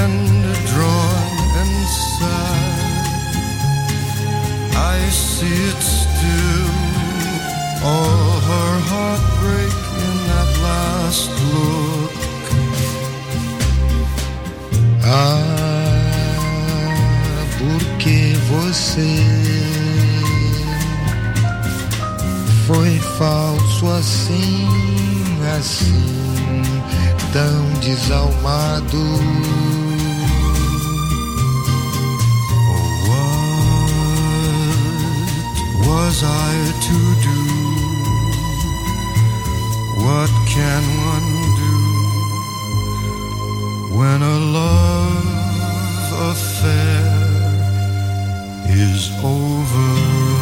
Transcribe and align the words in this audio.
And 0.00 0.16
drawn 0.70 1.38
and 1.60 1.76
sad, 2.16 2.82
I 4.74 4.98
see 5.10 5.58
it 5.70 5.82
still. 5.82 6.70
All 7.84 8.40
her 8.50 8.72
heartbreak 8.90 9.76
in 10.06 10.14
that 10.30 10.50
last 10.66 11.30
look. 11.52 12.12
Ah, 15.04 15.52
porque 17.58 18.18
você 18.48 19.12
foi 22.66 22.98
falso 23.18 23.90
assim, 23.90 24.68
assim, 25.58 26.31
tão 27.32 27.64
desalmado. 27.80 28.98
Oh, 32.68 32.88
what 33.08 33.32
was 35.86 36.22
I 36.22 36.72
to 36.86 36.96
do? 37.26 37.40
What 40.04 40.30
can 40.46 40.82
one 41.12 41.32
do 41.62 41.76
when 43.96 44.20
a 44.22 44.38
love 44.58 46.12
affair 46.30 47.04
is 48.68 49.10
over? 49.24 50.41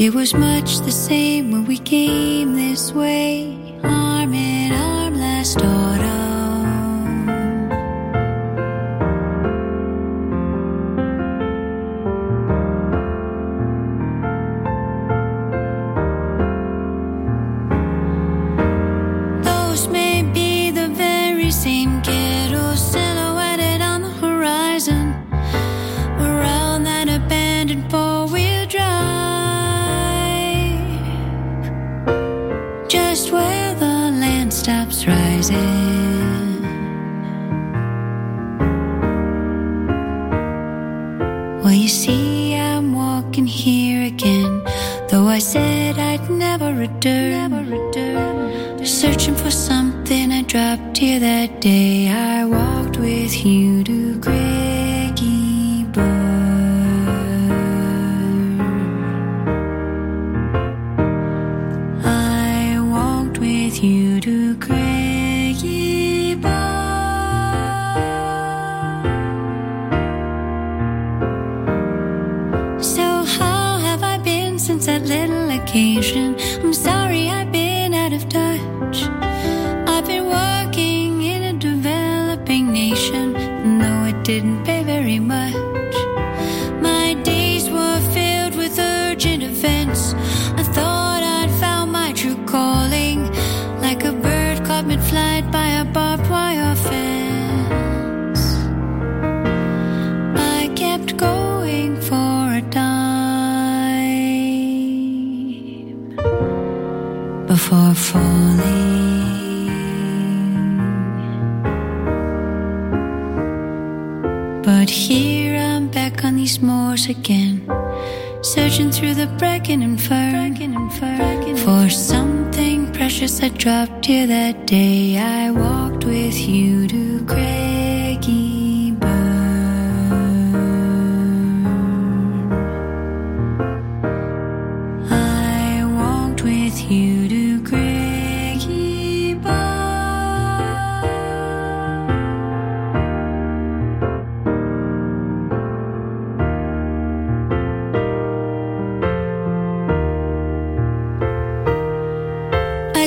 It 0.00 0.14
was 0.14 0.32
much 0.32 0.78
the 0.78 0.90
same 0.90 1.50
when 1.50 1.66
we 1.66 1.76
came. 1.76 2.09
return. 47.06 48.84
Searching 48.84 49.34
for 49.34 49.50
something 49.50 50.32
I 50.32 50.42
dropped 50.42 50.98
here 50.98 51.20
that 51.20 51.60
day. 51.60 52.08
I 52.08 52.44
walked 52.44 52.98
with 52.98 53.44
you 53.44 53.84
to 53.84 53.99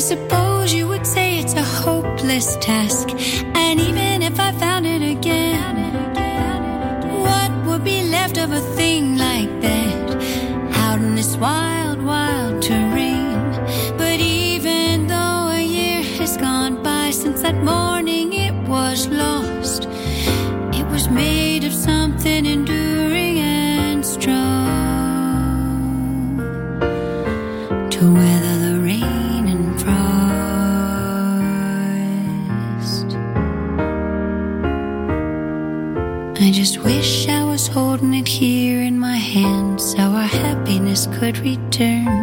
suppose 0.03 0.73
you 0.73 0.85
would 0.85 1.07
say 1.07 1.39
it's 1.39 1.53
a 1.53 1.63
hopeless 1.63 2.57
task. 2.57 3.07
And 3.55 3.79
even 3.79 4.02
could 41.23 41.37
return. 41.37 42.22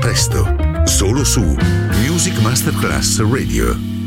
presto, 0.00 0.46
solo 0.84 1.24
su 1.24 1.56
Music 2.02 2.38
Masterclass 2.40 3.20
Radio. 3.20 3.97